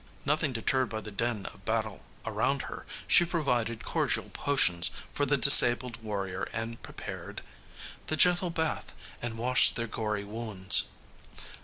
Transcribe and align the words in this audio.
Nothing 0.25 0.51
deterred 0.51 0.89
by 0.89 0.99
the 1.01 1.11
din 1.11 1.45
of 1.45 1.63
battle 1.63 2.03
around 2.25 2.63
her, 2.63 2.87
she 3.07 3.23
provided 3.23 3.83
cordial 3.83 4.31
potions 4.33 4.89
for 5.13 5.27
the 5.27 5.37
disabled 5.37 6.01
warrior 6.01 6.49
and 6.53 6.81
prepared 6.81 7.43
"The 8.07 8.17
gentle 8.17 8.49
bath 8.49 8.95
and 9.21 9.37
washed 9.37 9.75
their 9.75 9.85
gory 9.85 10.23
wounds." 10.23 10.85